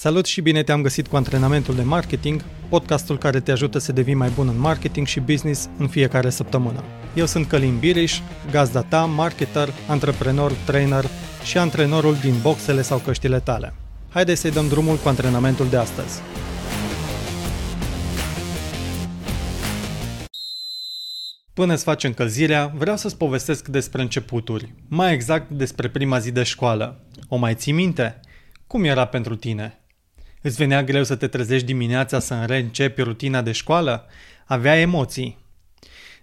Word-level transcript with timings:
Salut 0.00 0.26
și 0.26 0.40
bine 0.40 0.62
te-am 0.62 0.82
găsit 0.82 1.06
cu 1.06 1.16
antrenamentul 1.16 1.74
de 1.74 1.82
marketing, 1.82 2.44
podcastul 2.68 3.18
care 3.18 3.40
te 3.40 3.50
ajută 3.50 3.78
să 3.78 3.92
devii 3.92 4.14
mai 4.14 4.28
bun 4.28 4.48
în 4.48 4.58
marketing 4.58 5.06
și 5.06 5.20
business 5.20 5.68
în 5.78 5.88
fiecare 5.88 6.30
săptămână. 6.30 6.84
Eu 7.14 7.26
sunt 7.26 7.46
Călin 7.46 7.78
Biriș, 7.78 8.20
gazda 8.50 8.82
ta, 8.82 9.04
marketer, 9.04 9.68
antreprenor, 9.88 10.52
trainer 10.52 11.04
și 11.44 11.58
antrenorul 11.58 12.14
din 12.14 12.34
boxele 12.42 12.82
sau 12.82 12.98
căștile 12.98 13.40
tale. 13.40 13.74
Haideți 14.08 14.40
să-i 14.40 14.50
dăm 14.50 14.68
drumul 14.68 14.96
cu 14.96 15.08
antrenamentul 15.08 15.68
de 15.68 15.76
astăzi. 15.76 16.20
Până 21.54 21.72
îți 21.72 21.84
faci 21.84 22.04
încălzirea, 22.04 22.72
vreau 22.74 22.96
să-ți 22.96 23.16
povestesc 23.16 23.68
despre 23.68 24.02
începuturi, 24.02 24.74
mai 24.88 25.12
exact 25.12 25.50
despre 25.50 25.88
prima 25.88 26.18
zi 26.18 26.30
de 26.30 26.42
școală. 26.42 27.00
O 27.28 27.36
mai 27.36 27.54
ții 27.54 27.72
minte? 27.72 28.20
Cum 28.66 28.84
era 28.84 29.06
pentru 29.06 29.36
tine? 29.36 29.77
Îți 30.42 30.56
venea 30.56 30.84
greu 30.84 31.04
să 31.04 31.16
te 31.16 31.26
trezești 31.26 31.66
dimineața 31.66 32.18
să 32.18 32.44
reîncepi 32.46 33.02
rutina 33.02 33.42
de 33.42 33.52
școală? 33.52 34.06
Avea 34.46 34.80
emoții. 34.80 35.38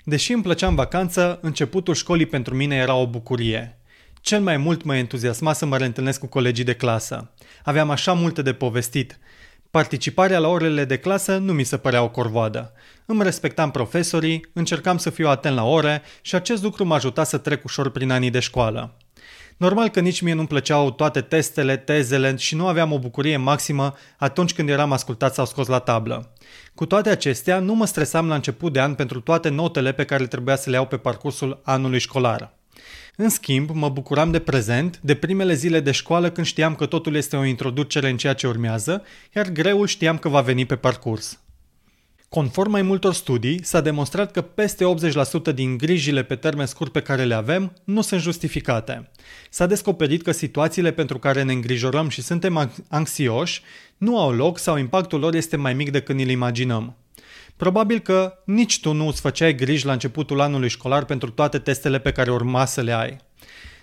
Deși 0.04 0.34
îmi 0.34 0.44
plăcea 0.44 0.68
în 0.68 0.76
vacanță, 0.76 1.40
începutul 1.42 1.94
școlii 1.94 2.26
pentru 2.26 2.56
mine 2.56 2.76
era 2.76 2.96
o 2.96 3.08
bucurie. 3.08 3.80
Cel 4.22 4.42
mai 4.42 4.58
mult 4.58 4.84
mă 4.84 4.96
entuziasma 4.96 5.54
să 5.54 5.66
mă 5.66 5.78
reîntâlnesc 5.78 6.20
cu 6.20 6.28
colegii 6.28 6.64
de 6.64 6.74
clasă. 6.74 7.32
Aveam 7.64 7.90
așa 7.90 8.14
multe 8.14 8.42
de 8.42 8.54
povestit. 8.54 9.20
Participarea 9.72 10.40
la 10.40 10.48
orele 10.48 10.86
de 10.86 10.98
clasă 10.98 11.38
nu 11.38 11.54
mi 11.54 11.64
se 11.64 11.78
părea 11.78 12.04
o 12.04 12.10
corvoadă. 12.10 12.74
Îmi 13.06 13.24
respectam 13.24 13.72
profesorii, 13.72 14.46
încercam 14.54 14.98
să 14.98 15.10
fiu 15.10 15.28
atent 15.28 15.56
la 15.56 15.64
ore 15.64 16.02
și 16.22 16.36
acest 16.36 16.64
lucru 16.64 16.86
m-a 16.86 16.96
ajutat 16.96 17.28
să 17.28 17.38
trec 17.38 17.64
ușor 17.64 17.92
prin 17.92 18.12
anii 18.12 18.30
de 18.30 18.40
școală. 18.40 18.98
Normal 19.58 19.90
că 19.90 20.00
nici 20.00 20.22
mie 20.22 20.34
nu-mi 20.34 20.48
plăceau 20.48 20.92
toate 20.92 21.22
testele, 21.22 21.78
tezele 21.78 22.36
și 22.36 22.56
nu 22.56 22.68
aveam 22.68 22.92
o 22.92 23.00
bucurie 23.00 23.38
maximă 23.38 23.94
atunci 24.18 24.54
când 24.54 24.70
eram 24.70 24.92
ascultat 24.92 25.34
sau 25.34 25.46
scos 25.46 25.68
la 25.68 25.80
tablă. 25.80 26.34
Cu 26.74 26.86
toate 26.86 27.10
acestea, 27.10 27.60
nu 27.60 27.74
mă 27.74 27.86
stresam 27.86 28.28
la 28.28 28.36
început 28.36 28.74
de 28.74 28.82
an 28.82 28.94
pentru 28.94 29.20
toate 29.20 29.50
notele 29.50 29.92
pe 29.92 30.06
care 30.06 30.22
le 30.22 30.28
trebuia 30.28 30.56
să 30.56 30.70
le 30.70 30.76
iau 30.76 30.88
pe 30.88 30.98
parcursul 30.98 31.62
anului 31.64 32.00
școlar. 32.00 32.54
În 33.16 33.30
schimb, 33.30 33.70
mă 33.70 33.90
bucuram 33.90 34.32
de 34.32 34.40
prezent, 34.40 35.00
de 35.02 35.16
primele 35.16 35.54
zile 35.54 35.80
de 35.80 35.92
școală 35.92 36.30
când 36.32 36.46
știam 36.46 36.76
că 36.76 36.86
totul 36.86 37.16
este 37.16 37.36
o 37.36 37.46
introducere 37.46 38.10
în 38.10 38.18
ceea 38.18 38.34
ce 38.34 38.48
urmează, 38.48 39.04
iar 39.36 39.50
greul 39.50 39.88
știam 39.88 40.18
că 40.18 40.30
va 40.30 40.42
veni 40.42 40.66
pe 40.66 40.76
parcurs. 40.76 41.40
Conform 42.36 42.72
mai 42.72 42.82
multor 42.82 43.14
studii, 43.14 43.64
s-a 43.64 43.82
demonstrat 43.82 44.32
că 44.32 44.42
peste 44.42 44.86
80% 45.52 45.54
din 45.54 45.78
grijile 45.78 46.24
pe 46.24 46.36
termen 46.36 46.66
scurt 46.66 46.92
pe 46.92 47.02
care 47.02 47.24
le 47.24 47.34
avem 47.34 47.74
nu 47.84 48.02
sunt 48.02 48.22
justificate. 48.22 49.12
S-a 49.50 49.66
descoperit 49.66 50.22
că 50.24 50.32
situațiile 50.32 50.92
pentru 50.92 51.20
care 51.20 51.44
ne 51.44 51.54
îngrijorăm 51.54 52.10
și 52.10 52.22
suntem 52.22 52.72
anxioși 52.90 53.62
nu 53.98 54.20
au 54.20 54.32
loc 54.32 54.58
sau 54.58 54.78
impactul 54.78 55.20
lor 55.20 55.36
este 55.36 55.58
mai 55.58 55.74
mic 55.74 55.92
decât 55.92 56.16
ni-l 56.16 56.30
imaginăm. 56.30 56.96
Probabil 57.56 58.00
că 58.00 58.34
nici 58.46 58.80
tu 58.80 58.92
nu 58.92 59.08
îți 59.08 59.22
făceai 59.22 59.56
griji 59.56 59.86
la 59.86 59.92
începutul 59.92 60.42
anului 60.42 60.70
școlar 60.70 61.06
pentru 61.06 61.30
toate 61.30 61.60
testele 61.60 62.00
pe 62.00 62.12
care 62.12 62.32
urma 62.32 62.66
să 62.66 62.82
le 62.82 62.94
ai. 62.94 63.18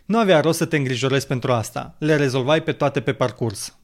Nu 0.05 0.19
avea 0.19 0.41
rost 0.41 0.59
să 0.59 0.65
te 0.65 0.77
îngrijorezi 0.77 1.27
pentru 1.27 1.53
asta, 1.53 1.95
le 1.99 2.17
rezolvai 2.17 2.63
pe 2.63 2.73
toate 2.73 3.01
pe 3.01 3.13
parcurs. 3.13 3.77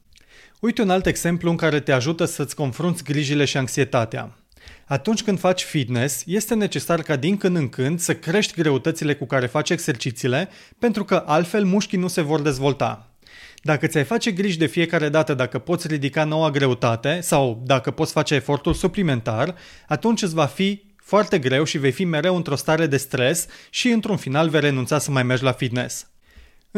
Uite 0.60 0.82
un 0.82 0.90
alt 0.90 1.06
exemplu 1.06 1.50
în 1.50 1.56
care 1.56 1.80
te 1.80 1.92
ajută 1.92 2.24
să-ți 2.24 2.54
confrunți 2.54 3.04
grijile 3.04 3.44
și 3.44 3.56
anxietatea. 3.56 4.38
Atunci 4.88 5.22
când 5.22 5.38
faci 5.38 5.62
fitness, 5.62 6.22
este 6.26 6.54
necesar 6.54 7.02
ca 7.02 7.16
din 7.16 7.36
când 7.36 7.56
în 7.56 7.68
când 7.68 8.00
să 8.00 8.14
crești 8.14 8.54
greutățile 8.60 9.14
cu 9.14 9.26
care 9.26 9.46
faci 9.46 9.70
exercițiile, 9.70 10.48
pentru 10.78 11.04
că 11.04 11.22
altfel 11.26 11.64
mușchii 11.64 11.98
nu 11.98 12.08
se 12.08 12.20
vor 12.20 12.40
dezvolta. 12.40 13.12
Dacă 13.62 13.86
ți-ai 13.86 14.04
face 14.04 14.30
griji 14.30 14.58
de 14.58 14.66
fiecare 14.66 15.08
dată 15.08 15.34
dacă 15.34 15.58
poți 15.58 15.86
ridica 15.86 16.24
noua 16.24 16.50
greutate 16.50 17.20
sau 17.20 17.62
dacă 17.66 17.90
poți 17.90 18.12
face 18.12 18.34
efortul 18.34 18.74
suplimentar, 18.74 19.54
atunci 19.88 20.22
îți 20.22 20.34
va 20.34 20.46
fi 20.46 20.82
foarte 20.96 21.38
greu 21.38 21.64
și 21.64 21.78
vei 21.78 21.92
fi 21.92 22.04
mereu 22.04 22.36
într-o 22.36 22.56
stare 22.56 22.86
de 22.86 22.96
stres 22.96 23.46
și 23.70 23.88
într-un 23.88 24.16
final 24.16 24.48
vei 24.48 24.60
renunța 24.60 24.98
să 24.98 25.10
mai 25.10 25.22
mergi 25.22 25.42
la 25.44 25.52
fitness. 25.52 26.06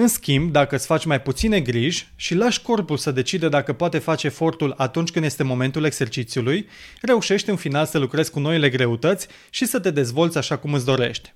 În 0.00 0.08
schimb, 0.08 0.52
dacă 0.52 0.74
îți 0.74 0.86
faci 0.86 1.04
mai 1.04 1.20
puține 1.20 1.60
griji 1.60 2.08
și 2.16 2.34
lași 2.34 2.62
corpul 2.62 2.96
să 2.96 3.10
decide 3.10 3.48
dacă 3.48 3.72
poate 3.72 3.98
face 3.98 4.26
efortul 4.26 4.74
atunci 4.76 5.10
când 5.10 5.24
este 5.24 5.42
momentul 5.42 5.84
exercițiului, 5.84 6.68
reușești 7.00 7.50
în 7.50 7.56
final 7.56 7.86
să 7.86 7.98
lucrezi 7.98 8.30
cu 8.30 8.40
noile 8.40 8.68
greutăți 8.68 9.26
și 9.50 9.64
să 9.64 9.80
te 9.80 9.90
dezvolți 9.90 10.38
așa 10.38 10.56
cum 10.56 10.74
îți 10.74 10.84
dorești. 10.84 11.32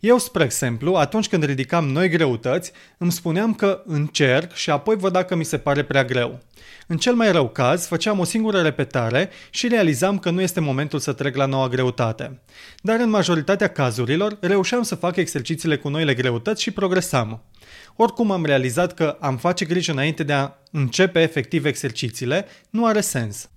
Eu, 0.00 0.18
spre 0.18 0.44
exemplu, 0.44 0.94
atunci 0.94 1.28
când 1.28 1.44
ridicam 1.44 1.88
noi 1.88 2.08
greutăți, 2.08 2.72
îmi 2.98 3.12
spuneam 3.12 3.54
că 3.54 3.82
încerc 3.86 4.52
și 4.52 4.70
apoi 4.70 4.96
văd 4.96 5.12
dacă 5.12 5.34
mi 5.34 5.44
se 5.44 5.58
pare 5.58 5.84
prea 5.84 6.04
greu. 6.04 6.40
În 6.86 6.96
cel 6.96 7.14
mai 7.14 7.32
rău 7.32 7.48
caz, 7.48 7.86
făceam 7.86 8.18
o 8.18 8.24
singură 8.24 8.60
repetare 8.60 9.30
și 9.50 9.68
realizam 9.68 10.18
că 10.18 10.30
nu 10.30 10.40
este 10.40 10.60
momentul 10.60 10.98
să 10.98 11.12
trec 11.12 11.36
la 11.36 11.46
noua 11.46 11.68
greutate. 11.68 12.40
Dar 12.82 13.00
în 13.00 13.10
majoritatea 13.10 13.68
cazurilor, 13.68 14.36
reușeam 14.40 14.82
să 14.82 14.94
fac 14.94 15.16
exercițiile 15.16 15.76
cu 15.76 15.88
noile 15.88 16.14
greutăți 16.14 16.62
și 16.62 16.70
progresam. 16.70 17.42
Oricum 17.96 18.30
am 18.30 18.44
realizat 18.44 18.94
că 18.94 19.16
am 19.20 19.36
face 19.36 19.64
grijă 19.64 19.92
înainte 19.92 20.22
de 20.22 20.32
a 20.32 20.52
începe 20.70 21.20
efectiv 21.20 21.64
exercițiile 21.64 22.46
nu 22.70 22.86
are 22.86 23.00
sens. 23.00 23.48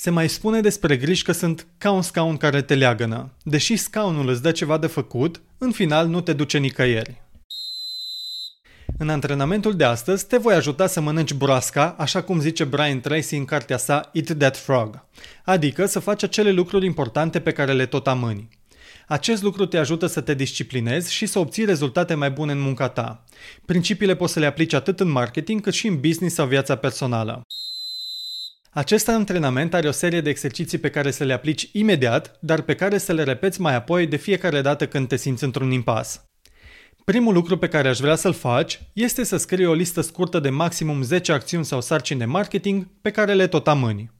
Se 0.00 0.10
mai 0.10 0.28
spune 0.28 0.60
despre 0.60 0.96
griji 0.96 1.22
că 1.22 1.32
sunt 1.32 1.66
ca 1.78 1.90
un 1.90 2.02
scaun 2.02 2.36
care 2.36 2.62
te 2.62 2.74
leagănă. 2.74 3.32
Deși 3.42 3.76
scaunul 3.76 4.28
îți 4.28 4.42
dă 4.42 4.50
ceva 4.50 4.78
de 4.78 4.86
făcut, 4.86 5.40
în 5.58 5.72
final 5.72 6.06
nu 6.06 6.20
te 6.20 6.32
duce 6.32 6.58
nicăieri. 6.58 7.22
În 8.98 9.08
antrenamentul 9.08 9.76
de 9.76 9.84
astăzi 9.84 10.26
te 10.26 10.36
voi 10.36 10.54
ajuta 10.54 10.86
să 10.86 11.00
mănânci 11.00 11.34
broasca, 11.34 11.94
așa 11.98 12.22
cum 12.22 12.40
zice 12.40 12.64
Brian 12.64 13.00
Tracy 13.00 13.36
în 13.36 13.44
cartea 13.44 13.76
sa 13.76 14.10
Eat 14.12 14.38
That 14.38 14.56
Frog, 14.56 15.04
adică 15.44 15.86
să 15.86 15.98
faci 15.98 16.22
acele 16.22 16.50
lucruri 16.50 16.86
importante 16.86 17.40
pe 17.40 17.52
care 17.52 17.72
le 17.72 17.86
tot 17.86 18.06
amâni. 18.06 18.48
Acest 19.06 19.42
lucru 19.42 19.66
te 19.66 19.78
ajută 19.78 20.06
să 20.06 20.20
te 20.20 20.34
disciplinezi 20.34 21.12
și 21.12 21.26
să 21.26 21.38
obții 21.38 21.64
rezultate 21.64 22.14
mai 22.14 22.30
bune 22.30 22.52
în 22.52 22.60
munca 22.60 22.88
ta. 22.88 23.24
Principiile 23.64 24.16
poți 24.16 24.32
să 24.32 24.38
le 24.38 24.46
aplici 24.46 24.72
atât 24.72 25.00
în 25.00 25.10
marketing 25.10 25.60
cât 25.60 25.72
și 25.72 25.86
în 25.86 26.00
business 26.00 26.34
sau 26.34 26.46
viața 26.46 26.76
personală. 26.76 27.42
Acest 28.78 29.08
antrenament 29.08 29.74
are 29.74 29.88
o 29.88 29.90
serie 29.90 30.20
de 30.20 30.30
exerciții 30.30 30.78
pe 30.78 30.90
care 30.90 31.10
să 31.10 31.24
le 31.24 31.32
aplici 31.32 31.68
imediat, 31.72 32.38
dar 32.40 32.60
pe 32.60 32.74
care 32.74 32.98
să 32.98 33.12
le 33.12 33.22
repeți 33.22 33.60
mai 33.60 33.74
apoi 33.74 34.06
de 34.06 34.16
fiecare 34.16 34.60
dată 34.60 34.86
când 34.86 35.08
te 35.08 35.16
simți 35.16 35.44
într-un 35.44 35.70
impas. 35.70 36.24
Primul 37.04 37.34
lucru 37.34 37.58
pe 37.58 37.68
care 37.68 37.88
aș 37.88 37.98
vrea 37.98 38.14
să-l 38.14 38.32
faci 38.32 38.80
este 38.92 39.24
să 39.24 39.36
scrii 39.36 39.66
o 39.66 39.72
listă 39.72 40.00
scurtă 40.00 40.38
de 40.38 40.50
maximum 40.50 41.02
10 41.02 41.32
acțiuni 41.32 41.64
sau 41.64 41.80
sarcini 41.80 42.18
de 42.18 42.24
marketing 42.24 42.88
pe 43.02 43.10
care 43.10 43.34
le 43.34 43.46
tot 43.46 43.68
amâni. 43.68 44.10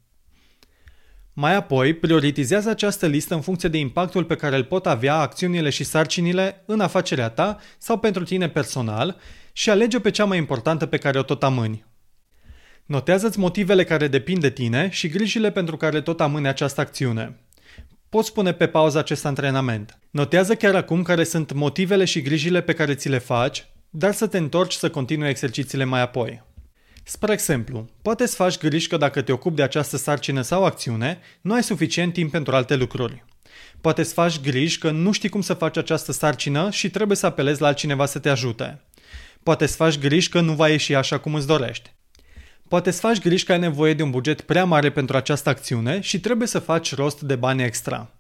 Mai 1.33 1.55
apoi, 1.55 1.95
prioritizează 1.95 2.71
această 2.71 3.07
listă 3.07 3.35
în 3.35 3.41
funcție 3.41 3.69
de 3.69 3.79
impactul 3.79 4.25
pe 4.25 4.37
care 4.37 4.57
îl 4.57 4.65
pot 4.65 4.87
avea 4.87 5.15
acțiunile 5.15 5.71
și 5.71 5.85
sarcinile 5.85 6.63
în 6.67 6.81
afacerea 6.81 7.29
ta 7.29 7.59
sau 7.79 7.99
pentru 7.99 8.25
tine 8.25 8.49
personal 8.49 9.17
și 9.53 9.71
alege 9.71 10.01
pe 10.01 10.11
cea 10.11 10.25
mai 10.25 10.39
importantă 10.39 10.87
pe 10.87 10.97
care 10.97 11.19
o 11.19 11.23
tot 11.23 11.43
amâni. 11.43 11.88
Notează-ți 12.89 13.39
motivele 13.39 13.85
care 13.85 14.09
depind 14.09 14.41
de 14.41 14.51
tine 14.51 14.89
și 14.91 15.09
grijile 15.09 15.51
pentru 15.51 15.77
care 15.77 16.01
tot 16.01 16.21
amâne 16.21 16.49
această 16.49 16.81
acțiune. 16.81 17.37
Poți 18.09 18.33
pune 18.33 18.53
pe 18.53 18.67
pauză 18.67 18.99
acest 18.99 19.25
antrenament. 19.25 19.99
Notează 20.11 20.55
chiar 20.55 20.75
acum 20.75 21.03
care 21.03 21.25
sunt 21.25 21.53
motivele 21.53 22.05
și 22.05 22.23
grijile 22.23 22.61
pe 22.61 22.73
care 22.73 22.95
ți 22.95 23.09
le 23.09 23.19
faci, 23.19 23.67
dar 23.91 24.13
să 24.13 24.27
te 24.27 24.39
întorci 24.39 24.73
să 24.73 24.91
continui 24.91 25.29
exercițiile 25.29 25.85
mai 25.85 26.01
apoi. 26.01 26.43
Spre 27.05 27.33
exemplu, 27.33 27.89
poate 28.03 28.27
să 28.27 28.35
faci 28.35 28.59
griji 28.59 28.89
că 28.89 28.97
dacă 28.97 29.23
te 29.23 29.33
ocupi 29.33 29.57
de 29.57 29.63
această 29.63 29.97
sarcină 29.97 30.43
sau 30.43 30.65
acțiune, 30.65 31.21
nu 31.41 31.55
ai 31.55 31.63
suficient 31.63 32.13
timp 32.13 32.31
pentru 32.31 32.55
alte 32.55 32.77
lucruri. 32.77 33.25
Poate 33.81 34.03
să 34.03 34.13
faci 34.13 34.41
griji 34.41 34.79
că 34.79 34.91
nu 34.91 35.13
știi 35.13 35.29
cum 35.29 35.41
să 35.41 35.55
faci 35.55 35.77
această 35.77 36.13
sarcină 36.13 36.71
și 36.71 36.91
trebuie 36.91 37.17
să 37.17 37.27
apelezi 37.27 37.61
la 37.61 37.67
altcineva 37.67 38.07
să 38.07 38.19
te 38.19 38.29
ajute. 38.29 38.85
Poate 39.43 39.67
să 39.67 39.77
faci 39.77 39.99
griji 39.99 40.29
că 40.29 40.41
nu 40.41 40.53
va 40.53 40.69
ieși 40.69 40.95
așa 40.95 41.19
cum 41.19 41.35
îți 41.35 41.47
dorești. 41.47 41.97
Poate 42.69 42.91
să 42.91 43.01
faci 43.01 43.21
griji 43.21 43.45
că 43.45 43.53
ai 43.53 43.59
nevoie 43.59 43.95
de 43.95 44.03
un 44.03 44.11
buget 44.11 44.41
prea 44.41 44.65
mare 44.65 44.91
pentru 44.91 45.17
această 45.17 45.49
acțiune 45.49 46.01
și 46.01 46.21
trebuie 46.21 46.49
să 46.49 46.59
faci 46.59 46.95
rost 46.95 47.21
de 47.21 47.37
bani 47.37 47.63
extra. 47.63 48.11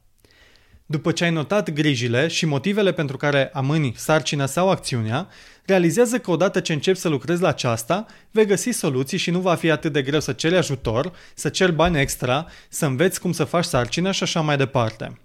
După 0.87 1.13
ce 1.13 1.25
ai 1.25 1.31
notat 1.31 1.71
grijile 1.71 2.29
și 2.29 2.47
motivele 2.47 2.93
pentru 2.93 3.17
care 3.17 3.51
amâni 3.53 3.95
sarcina 3.97 4.47
sau 4.47 4.71
acțiunea, 4.71 5.29
realizează 5.65 6.19
că 6.19 6.31
odată 6.31 6.61
ce 6.61 6.73
începi 6.73 6.99
să 6.99 7.09
lucrezi 7.09 7.43
la 7.43 7.49
aceasta, 7.49 8.07
vei 8.31 8.47
găsi 8.47 8.71
soluții 8.71 9.19
și 9.19 9.31
nu 9.31 9.41
va 9.41 9.55
fi 9.55 9.71
atât 9.71 9.93
de 9.93 10.03
greu 10.03 10.21
să 10.21 10.33
ceri 10.33 10.57
ajutor, 10.57 11.13
să 11.35 11.49
ceri 11.49 11.73
bani 11.73 12.01
extra, 12.01 12.47
să 12.69 12.87
înveți 12.87 13.21
cum 13.21 13.33
să 13.33 13.45
faci 13.45 13.65
sarcina 13.65 14.11
și 14.11 14.23
așa 14.23 14.41
mai 14.41 14.57
departe. 14.57 15.21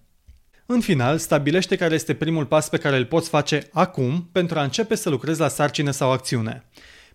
În 0.66 0.80
final, 0.80 1.18
stabilește 1.18 1.76
care 1.76 1.94
este 1.94 2.14
primul 2.14 2.46
pas 2.46 2.70
pe 2.70 2.78
care 2.78 2.98
îl 2.98 3.06
poți 3.06 3.30
face 3.30 3.70
acum 3.72 4.30
pentru 4.32 4.60
a 4.60 4.64
începe 4.64 4.96
să 4.96 5.10
lucrezi 5.10 5.40
la 5.40 5.48
sarcină 5.48 5.92
sau 5.92 6.12
acțiune. 6.12 6.66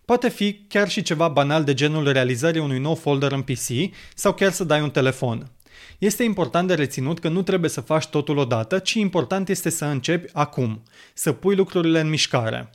Poate 0.09 0.29
fi 0.29 0.65
chiar 0.67 0.89
și 0.89 1.01
ceva 1.01 1.27
banal 1.27 1.63
de 1.63 1.73
genul 1.73 2.11
realizării 2.11 2.61
unui 2.61 2.79
nou 2.79 2.95
folder 2.95 3.31
în 3.31 3.41
PC 3.41 3.93
sau 4.15 4.33
chiar 4.33 4.51
să 4.51 4.63
dai 4.63 4.81
un 4.81 4.89
telefon. 4.89 5.51
Este 5.97 6.23
important 6.23 6.67
de 6.67 6.73
reținut 6.73 7.19
că 7.19 7.29
nu 7.29 7.41
trebuie 7.41 7.69
să 7.69 7.81
faci 7.81 8.07
totul 8.07 8.37
odată, 8.37 8.79
ci 8.79 8.93
important 8.93 9.49
este 9.49 9.69
să 9.69 9.85
începi 9.85 10.29
acum, 10.33 10.83
să 11.13 11.31
pui 11.31 11.55
lucrurile 11.55 11.99
în 11.99 12.09
mișcare. 12.09 12.69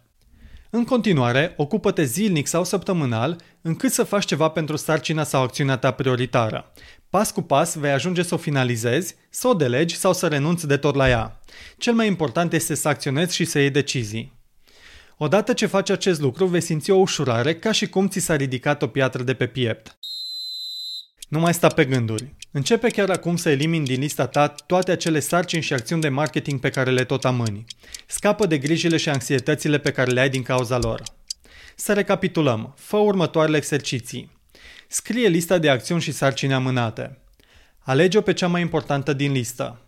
În 0.70 0.84
continuare, 0.84 1.54
ocupă-te 1.56 2.04
zilnic 2.04 2.46
sau 2.46 2.64
săptămânal 2.64 3.40
încât 3.60 3.92
să 3.92 4.02
faci 4.02 4.24
ceva 4.24 4.48
pentru 4.48 4.76
sarcina 4.76 5.24
sau 5.24 5.42
acțiunea 5.42 5.76
ta 5.76 5.90
prioritară. 5.90 6.72
Pas 7.10 7.30
cu 7.30 7.42
pas 7.42 7.76
vei 7.76 7.92
ajunge 7.92 8.22
să 8.22 8.34
o 8.34 8.38
finalizezi, 8.38 9.14
să 9.30 9.48
o 9.48 9.54
delegi 9.54 9.96
sau 9.96 10.12
să 10.12 10.26
renunți 10.26 10.66
de 10.66 10.76
tot 10.76 10.94
la 10.94 11.08
ea. 11.08 11.40
Cel 11.78 11.94
mai 11.94 12.06
important 12.06 12.52
este 12.52 12.74
să 12.74 12.88
acționezi 12.88 13.34
și 13.34 13.44
să 13.44 13.58
iei 13.58 13.70
decizii. 13.70 14.43
Odată 15.16 15.52
ce 15.52 15.66
faci 15.66 15.90
acest 15.90 16.20
lucru, 16.20 16.46
vei 16.46 16.60
simți 16.60 16.90
o 16.90 16.96
ușurare 16.96 17.54
ca 17.54 17.72
și 17.72 17.86
cum 17.86 18.08
ți 18.08 18.18
s-a 18.18 18.36
ridicat 18.36 18.82
o 18.82 18.86
piatră 18.86 19.22
de 19.22 19.34
pe 19.34 19.46
piept. 19.46 19.98
Nu 21.28 21.40
mai 21.40 21.54
sta 21.54 21.68
pe 21.68 21.84
gânduri. 21.84 22.34
Începe 22.50 22.88
chiar 22.88 23.10
acum 23.10 23.36
să 23.36 23.50
elimini 23.50 23.84
din 23.84 24.00
lista 24.00 24.26
ta 24.26 24.48
toate 24.48 24.90
acele 24.90 25.20
sarcini 25.20 25.62
și 25.62 25.72
acțiuni 25.72 26.00
de 26.00 26.08
marketing 26.08 26.60
pe 26.60 26.70
care 26.70 26.90
le 26.90 27.04
tot 27.04 27.24
amâni. 27.24 27.64
Scapă 28.06 28.46
de 28.46 28.58
grijile 28.58 28.96
și 28.96 29.08
anxietățile 29.08 29.78
pe 29.78 29.90
care 29.90 30.10
le 30.10 30.20
ai 30.20 30.28
din 30.28 30.42
cauza 30.42 30.78
lor. 30.78 31.02
Să 31.76 31.92
recapitulăm. 31.92 32.74
Fă 32.78 32.96
următoarele 32.96 33.56
exerciții. 33.56 34.30
Scrie 34.88 35.28
lista 35.28 35.58
de 35.58 35.70
acțiuni 35.70 36.00
și 36.00 36.12
sarcini 36.12 36.54
amânate. 36.54 37.18
Alege-o 37.78 38.20
pe 38.20 38.32
cea 38.32 38.46
mai 38.46 38.60
importantă 38.60 39.12
din 39.12 39.32
listă. 39.32 39.80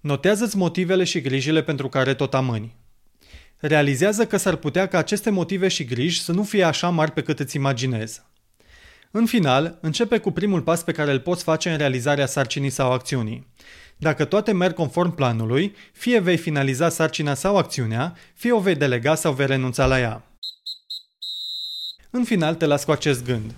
Notează-ți 0.00 0.56
motivele 0.56 1.04
și 1.04 1.20
grijile 1.20 1.62
pentru 1.62 1.88
care 1.88 2.14
tot 2.14 2.34
amâni. 2.34 2.81
Realizează 3.64 4.26
că 4.26 4.36
s-ar 4.36 4.56
putea 4.56 4.86
ca 4.86 4.98
aceste 4.98 5.30
motive 5.30 5.68
și 5.68 5.84
griji 5.84 6.22
să 6.22 6.32
nu 6.32 6.42
fie 6.42 6.64
așa 6.64 6.88
mari 6.88 7.12
pe 7.12 7.22
cât 7.22 7.40
îți 7.40 7.56
imaginezi. 7.56 8.22
În 9.10 9.26
final, 9.26 9.78
începe 9.80 10.18
cu 10.18 10.30
primul 10.30 10.62
pas 10.62 10.82
pe 10.82 10.92
care 10.92 11.10
îl 11.10 11.20
poți 11.20 11.42
face 11.42 11.70
în 11.70 11.76
realizarea 11.76 12.26
sarcinii 12.26 12.70
sau 12.70 12.92
acțiunii. 12.92 13.46
Dacă 13.96 14.24
toate 14.24 14.52
merg 14.52 14.74
conform 14.74 15.14
planului, 15.14 15.74
fie 15.92 16.18
vei 16.18 16.36
finaliza 16.36 16.88
sarcina 16.88 17.34
sau 17.34 17.56
acțiunea, 17.56 18.16
fie 18.34 18.52
o 18.52 18.60
vei 18.60 18.74
delega 18.74 19.14
sau 19.14 19.32
vei 19.32 19.46
renunța 19.46 19.86
la 19.86 20.00
ea. 20.00 20.24
În 22.10 22.24
final 22.24 22.54
te 22.54 22.66
las 22.66 22.84
cu 22.84 22.90
acest 22.90 23.24
gând. 23.24 23.54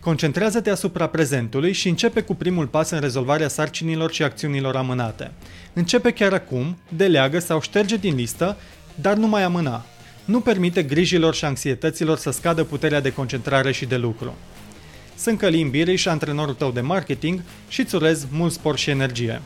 Concentrează-te 0.00 0.70
asupra 0.70 1.06
prezentului 1.06 1.72
și 1.72 1.88
începe 1.88 2.20
cu 2.20 2.34
primul 2.34 2.66
pas 2.66 2.90
în 2.90 3.00
rezolvarea 3.00 3.48
sarcinilor 3.48 4.12
și 4.12 4.22
acțiunilor 4.22 4.76
amânate. 4.76 5.32
Începe 5.72 6.10
chiar 6.10 6.32
acum, 6.32 6.78
deleagă 6.88 7.38
sau 7.38 7.60
șterge 7.60 7.96
din 7.96 8.14
listă, 8.14 8.56
dar 9.00 9.16
nu 9.16 9.26
mai 9.26 9.42
amâna. 9.42 9.84
Nu 10.24 10.40
permite 10.40 10.82
grijilor 10.82 11.34
și 11.34 11.44
anxietăților 11.44 12.18
să 12.18 12.30
scadă 12.30 12.64
puterea 12.64 13.00
de 13.00 13.12
concentrare 13.12 13.72
și 13.72 13.86
de 13.86 13.96
lucru. 13.96 14.34
Sunt 15.16 15.38
Călin 15.38 15.70
Biriș, 15.70 16.06
antrenorul 16.06 16.54
tău 16.54 16.70
de 16.70 16.80
marketing 16.80 17.40
și 17.68 17.80
îți 17.80 17.94
urez 17.94 18.26
mult 18.30 18.52
spor 18.52 18.78
și 18.78 18.90
energie. 18.90 19.42